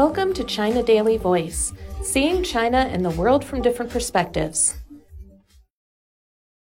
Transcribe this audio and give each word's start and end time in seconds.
Welcome 0.00 0.32
to 0.32 0.44
China 0.44 0.82
Daily 0.82 1.18
Voice, 1.18 1.74
seeing 2.02 2.42
China 2.42 2.78
and 2.78 3.04
the 3.04 3.10
world 3.10 3.44
from 3.44 3.60
different 3.60 3.90
perspectives. 3.92 4.78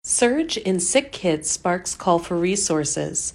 Surge 0.02 0.56
in 0.56 0.80
sick 0.80 1.12
kids 1.12 1.50
sparks 1.50 1.94
call 1.94 2.18
for 2.18 2.34
resources. 2.38 3.34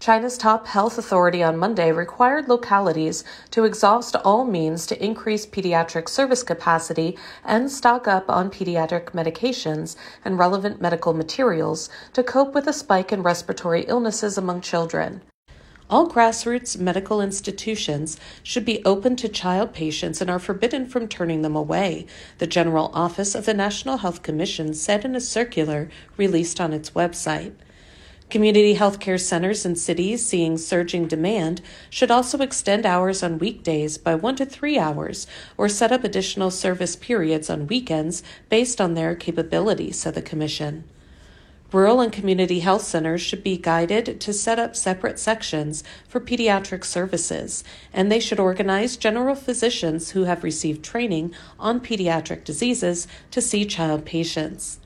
China's 0.00 0.38
top 0.38 0.66
health 0.66 0.96
authority 0.96 1.42
on 1.42 1.58
Monday 1.58 1.92
required 1.92 2.48
localities 2.48 3.24
to 3.50 3.64
exhaust 3.64 4.16
all 4.24 4.46
means 4.46 4.86
to 4.86 5.04
increase 5.04 5.44
pediatric 5.44 6.08
service 6.08 6.42
capacity 6.42 7.18
and 7.44 7.70
stock 7.70 8.08
up 8.08 8.30
on 8.30 8.50
pediatric 8.50 9.10
medications 9.10 9.96
and 10.24 10.38
relevant 10.38 10.80
medical 10.80 11.12
materials 11.12 11.90
to 12.14 12.22
cope 12.22 12.54
with 12.54 12.66
a 12.66 12.72
spike 12.72 13.12
in 13.12 13.22
respiratory 13.22 13.82
illnesses 13.82 14.38
among 14.38 14.62
children. 14.62 15.20
All 15.88 16.10
grassroots 16.10 16.76
medical 16.76 17.20
institutions 17.20 18.18
should 18.42 18.64
be 18.64 18.84
open 18.84 19.14
to 19.16 19.28
child 19.28 19.72
patients 19.72 20.20
and 20.20 20.28
are 20.28 20.40
forbidden 20.40 20.86
from 20.86 21.06
turning 21.06 21.42
them 21.42 21.54
away, 21.54 22.06
the 22.38 22.46
General 22.48 22.90
Office 22.92 23.36
of 23.36 23.46
the 23.46 23.54
National 23.54 23.98
Health 23.98 24.24
Commission 24.24 24.74
said 24.74 25.04
in 25.04 25.14
a 25.14 25.20
circular 25.20 25.88
released 26.16 26.60
on 26.60 26.72
its 26.72 26.90
website. 26.90 27.52
Community 28.28 28.74
health 28.74 28.98
care 28.98 29.16
centers 29.16 29.64
in 29.64 29.76
cities 29.76 30.26
seeing 30.26 30.58
surging 30.58 31.06
demand 31.06 31.62
should 31.88 32.10
also 32.10 32.38
extend 32.38 32.84
hours 32.84 33.22
on 33.22 33.38
weekdays 33.38 33.96
by 33.96 34.16
one 34.16 34.34
to 34.34 34.44
three 34.44 34.76
hours 34.76 35.28
or 35.56 35.68
set 35.68 35.92
up 35.92 36.02
additional 36.02 36.50
service 36.50 36.96
periods 36.96 37.48
on 37.48 37.68
weekends 37.68 38.24
based 38.48 38.80
on 38.80 38.94
their 38.94 39.14
capability, 39.14 39.92
said 39.92 40.14
the 40.14 40.22
Commission. 40.22 40.82
Rural 41.72 42.00
and 42.00 42.12
community 42.12 42.60
health 42.60 42.82
centers 42.82 43.20
should 43.20 43.42
be 43.42 43.56
guided 43.56 44.20
to 44.20 44.32
set 44.32 44.58
up 44.58 44.76
separate 44.76 45.18
sections 45.18 45.82
for 46.06 46.20
pediatric 46.20 46.84
services, 46.84 47.64
and 47.92 48.10
they 48.10 48.20
should 48.20 48.38
organize 48.38 48.96
general 48.96 49.34
physicians 49.34 50.10
who 50.10 50.24
have 50.24 50.44
received 50.44 50.84
training 50.84 51.34
on 51.58 51.80
pediatric 51.80 52.44
diseases 52.44 53.08
to 53.32 53.40
see 53.40 53.64
child 53.64 54.04
patients. 54.04 54.78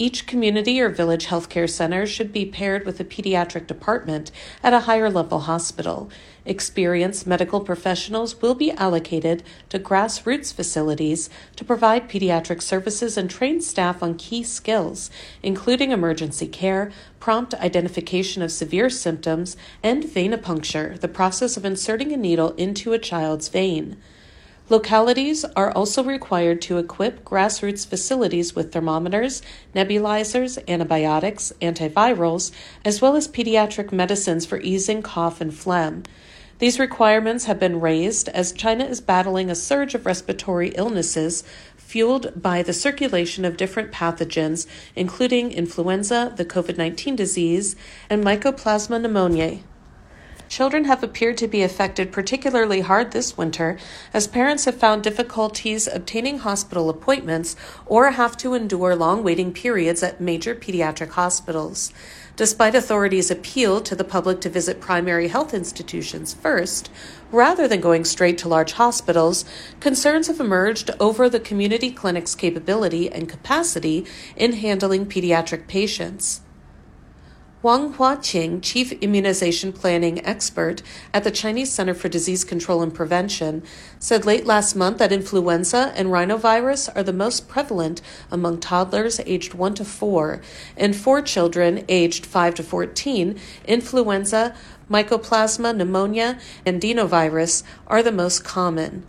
Each 0.00 0.28
community 0.28 0.80
or 0.80 0.90
village 0.90 1.26
healthcare 1.26 1.68
center 1.68 2.06
should 2.06 2.32
be 2.32 2.46
paired 2.46 2.86
with 2.86 3.00
a 3.00 3.04
pediatric 3.04 3.66
department 3.66 4.30
at 4.62 4.72
a 4.72 4.86
higher 4.86 5.10
level 5.10 5.40
hospital. 5.40 6.08
Experienced 6.44 7.26
medical 7.26 7.60
professionals 7.60 8.40
will 8.40 8.54
be 8.54 8.70
allocated 8.70 9.42
to 9.70 9.80
grassroots 9.80 10.54
facilities 10.54 11.28
to 11.56 11.64
provide 11.64 12.08
pediatric 12.08 12.62
services 12.62 13.16
and 13.16 13.28
train 13.28 13.60
staff 13.60 14.00
on 14.00 14.14
key 14.14 14.44
skills, 14.44 15.10
including 15.42 15.90
emergency 15.90 16.46
care, 16.46 16.92
prompt 17.18 17.52
identification 17.54 18.40
of 18.40 18.52
severe 18.52 18.88
symptoms, 18.88 19.56
and 19.82 20.04
venipuncture, 20.04 21.00
the 21.00 21.08
process 21.08 21.56
of 21.56 21.64
inserting 21.64 22.12
a 22.12 22.16
needle 22.16 22.52
into 22.52 22.92
a 22.92 23.00
child's 23.00 23.48
vein. 23.48 23.96
Localities 24.70 25.46
are 25.56 25.70
also 25.72 26.04
required 26.04 26.60
to 26.60 26.76
equip 26.76 27.24
grassroots 27.24 27.86
facilities 27.86 28.54
with 28.54 28.70
thermometers, 28.70 29.40
nebulizers, 29.74 30.58
antibiotics, 30.68 31.54
antivirals, 31.62 32.52
as 32.84 33.00
well 33.00 33.16
as 33.16 33.28
pediatric 33.28 33.92
medicines 33.92 34.44
for 34.44 34.60
easing 34.60 35.00
cough 35.00 35.40
and 35.40 35.54
phlegm. 35.54 36.02
These 36.58 36.78
requirements 36.78 37.46
have 37.46 37.58
been 37.58 37.80
raised 37.80 38.28
as 38.28 38.52
China 38.52 38.84
is 38.84 39.00
battling 39.00 39.48
a 39.48 39.54
surge 39.54 39.94
of 39.94 40.04
respiratory 40.04 40.68
illnesses 40.74 41.44
fueled 41.76 42.42
by 42.42 42.62
the 42.62 42.74
circulation 42.74 43.46
of 43.46 43.56
different 43.56 43.90
pathogens, 43.90 44.66
including 44.94 45.50
influenza, 45.50 46.34
the 46.36 46.44
COVID 46.44 46.76
19 46.76 47.16
disease, 47.16 47.74
and 48.10 48.22
Mycoplasma 48.22 49.00
pneumoniae. 49.00 49.62
Children 50.48 50.84
have 50.84 51.02
appeared 51.02 51.36
to 51.38 51.46
be 51.46 51.62
affected 51.62 52.10
particularly 52.10 52.80
hard 52.80 53.12
this 53.12 53.36
winter, 53.36 53.78
as 54.14 54.26
parents 54.26 54.64
have 54.64 54.76
found 54.76 55.02
difficulties 55.02 55.86
obtaining 55.86 56.38
hospital 56.38 56.88
appointments 56.88 57.54
or 57.84 58.12
have 58.12 58.36
to 58.38 58.54
endure 58.54 58.96
long 58.96 59.22
waiting 59.22 59.52
periods 59.52 60.02
at 60.02 60.20
major 60.20 60.54
pediatric 60.54 61.10
hospitals. 61.10 61.92
Despite 62.36 62.74
authorities' 62.74 63.30
appeal 63.30 63.80
to 63.82 63.94
the 63.94 64.04
public 64.04 64.40
to 64.40 64.48
visit 64.48 64.80
primary 64.80 65.28
health 65.28 65.52
institutions 65.52 66.32
first, 66.32 66.88
rather 67.30 67.68
than 67.68 67.80
going 67.80 68.04
straight 68.04 68.38
to 68.38 68.48
large 68.48 68.72
hospitals, 68.72 69.44
concerns 69.80 70.28
have 70.28 70.40
emerged 70.40 70.90
over 70.98 71.28
the 71.28 71.40
community 71.40 71.90
clinic's 71.90 72.34
capability 72.34 73.10
and 73.10 73.28
capacity 73.28 74.06
in 74.34 74.52
handling 74.52 75.04
pediatric 75.04 75.66
patients. 75.66 76.40
Wang 77.60 77.94
Huaqing, 77.94 78.62
chief 78.62 78.92
immunization 79.00 79.72
planning 79.72 80.24
expert 80.24 80.80
at 81.12 81.24
the 81.24 81.30
Chinese 81.32 81.72
Center 81.72 81.92
for 81.92 82.08
Disease 82.08 82.44
Control 82.44 82.82
and 82.82 82.94
Prevention, 82.94 83.64
said 83.98 84.24
late 84.24 84.46
last 84.46 84.76
month 84.76 84.98
that 84.98 85.10
influenza 85.10 85.92
and 85.96 86.06
rhinovirus 86.10 86.88
are 86.94 87.02
the 87.02 87.12
most 87.12 87.48
prevalent 87.48 88.00
among 88.30 88.60
toddlers 88.60 89.18
aged 89.26 89.54
1 89.54 89.74
to 89.74 89.84
4, 89.84 90.40
and 90.76 90.94
for 90.94 91.20
children 91.20 91.84
aged 91.88 92.24
5 92.24 92.54
to 92.54 92.62
14, 92.62 93.36
influenza, 93.64 94.54
mycoplasma, 94.88 95.74
pneumonia, 95.74 96.38
and 96.64 96.80
adenovirus 96.80 97.64
are 97.88 98.04
the 98.04 98.12
most 98.12 98.44
common. 98.44 99.04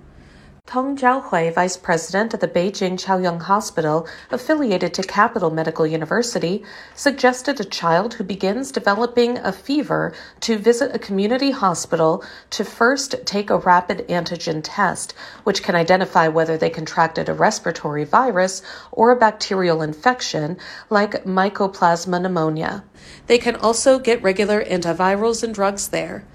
Tong 0.69 0.95
Zhaohui, 0.95 1.51
vice 1.51 1.77
president 1.77 2.31
at 2.35 2.41
the 2.41 2.47
Beijing 2.47 2.93
Chaoyang 3.03 3.41
Hospital, 3.41 4.07
affiliated 4.29 4.93
to 4.93 5.01
Capital 5.01 5.49
Medical 5.49 5.87
University, 5.87 6.63
suggested 6.93 7.59
a 7.59 7.63
child 7.63 8.13
who 8.13 8.23
begins 8.23 8.71
developing 8.71 9.39
a 9.39 9.51
fever 9.51 10.13
to 10.41 10.59
visit 10.59 10.93
a 10.93 10.99
community 10.99 11.49
hospital 11.49 12.23
to 12.51 12.63
first 12.63 13.15
take 13.25 13.49
a 13.49 13.57
rapid 13.57 14.07
antigen 14.09 14.61
test, 14.63 15.15
which 15.43 15.63
can 15.63 15.73
identify 15.73 16.27
whether 16.27 16.55
they 16.55 16.69
contracted 16.69 17.29
a 17.29 17.33
respiratory 17.33 18.03
virus 18.03 18.61
or 18.91 19.09
a 19.09 19.15
bacterial 19.15 19.81
infection 19.81 20.55
like 20.91 21.25
Mycoplasma 21.25 22.21
pneumoniae. 22.21 22.83
They 23.25 23.39
can 23.39 23.55
also 23.55 23.97
get 23.97 24.21
regular 24.21 24.63
antivirals 24.63 25.41
and 25.41 25.51
drugs 25.51 25.87
there. 25.87 26.25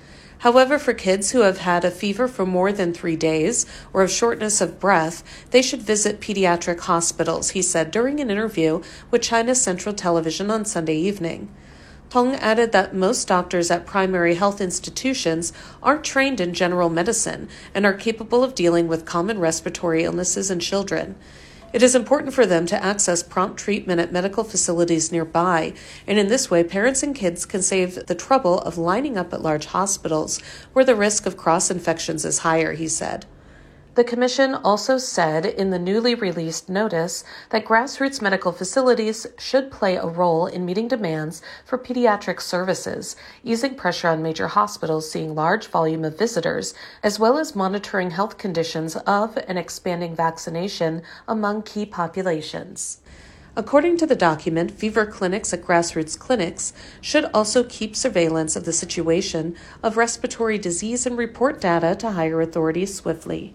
However, 0.45 0.79
for 0.79 0.93
kids 0.93 1.31
who 1.31 1.41
have 1.41 1.57
had 1.57 1.87
a 1.87 1.91
fever 1.91 2.29
for 2.29 2.45
more 2.45 2.71
than 2.71 2.93
three 2.93 3.17
days 3.17 3.65
or 3.95 4.03
have 4.03 4.11
shortness 4.11 4.61
of 4.61 4.79
breath, 4.79 5.25
they 5.53 5.63
should 5.63 5.81
visit 5.81 6.21
pediatric 6.21 6.81
hospitals, 6.81 7.53
he 7.53 7.63
said 7.63 7.91
during 7.91 8.21
an 8.21 8.31
interview 8.31 8.83
with 9.11 9.23
China 9.23 9.55
Central 9.55 9.95
Television 9.95 10.51
on 10.51 10.67
Sunday 10.67 10.97
evening. 10.97 11.49
Tong 12.11 12.35
added 12.35 12.73
that 12.73 12.95
most 12.95 13.27
doctors 13.27 13.71
at 13.71 13.87
primary 13.87 14.35
health 14.35 14.61
institutions 14.61 15.55
aren't 15.83 16.05
trained 16.05 16.43
in 16.43 16.53
general 16.53 16.91
medicine 16.91 17.49
and 17.75 17.87
are 17.87 17.95
capable 17.95 18.45
of 18.45 18.55
dealing 18.55 18.87
with 18.87 19.07
common 19.07 19.39
respiratory 19.39 20.05
illnesses 20.05 20.51
in 20.51 20.61
children. 20.61 21.15
It 21.75 21.83
is 21.83 21.97
important 21.97 22.33
for 22.33 22.47
them 22.47 22.67
to 22.67 22.85
access 22.85 23.25
prompt 23.25 23.59
treatment 23.59 24.01
at 24.01 24.13
medical 24.13 24.45
facilities 24.45 25.11
nearby, 25.11 25.73
and 26.07 26.21
in 26.21 26.29
this 26.29 26.49
way, 26.49 26.63
parents 26.63 27.03
and 27.03 27.17
kids 27.17 27.45
can 27.45 27.63
save 27.63 28.07
the 28.07 28.15
trouble 28.15 28.61
of 28.61 28.79
lining 28.79 29.19
up 29.19 29.35
at 29.35 29.43
large 29.43 29.67
hospitals 29.67 30.39
where 30.73 30.85
the 30.85 30.95
risk 30.95 31.27
of 31.27 31.37
cross 31.37 31.73
infections 31.73 32.25
is 32.25 32.39
higher, 32.39 32.75
he 32.75 32.87
said. 32.87 33.27
The 33.95 34.03
Commission 34.03 34.57
also 34.57 34.99
said 34.99 35.47
in 35.47 35.71
the 35.71 35.79
newly 35.79 36.17
released 36.17 36.69
notice 36.69 37.23
that 37.51 37.65
grassroots 37.65 38.21
medical 38.21 38.51
facilities 38.51 39.25
should 39.39 39.71
play 39.71 39.95
a 39.95 40.05
role 40.05 40.47
in 40.47 40.67
meeting 40.67 40.89
demands 40.89 41.41
for 41.65 41.79
pediatric 41.79 42.41
services, 42.41 43.15
easing 43.45 43.77
pressure 43.77 44.09
on 44.09 44.21
major 44.21 44.49
hospitals 44.49 45.09
seeing 45.09 45.37
large 45.37 45.69
volume 45.69 46.05
of 46.05 46.19
visitors, 46.19 46.75
as 47.05 47.21
well 47.21 47.39
as 47.39 47.55
monitoring 47.55 48.11
health 48.11 48.37
conditions 48.37 48.97
of 49.07 49.39
and 49.47 49.61
expanding 49.61 50.17
vaccination 50.17 51.01
among 51.29 51.63
key 51.63 51.87
populations. 51.87 52.99
According 53.55 53.99
to 53.99 54.07
the 54.07 54.17
document, 54.17 54.73
fever 54.73 55.07
clinics 55.07 55.53
at 55.53 55.63
grassroots 55.63 56.19
clinics 56.19 56.73
should 57.01 57.27
also 57.33 57.63
keep 57.63 57.95
surveillance 57.95 58.57
of 58.57 58.65
the 58.65 58.73
situation 58.73 59.55
of 59.85 59.97
respiratory 59.97 60.59
disease 60.59 61.07
and 61.07 61.17
report 61.17 61.61
data 61.61 61.95
to 61.95 62.11
higher 62.11 62.41
authorities 62.41 62.93
swiftly. 62.93 63.55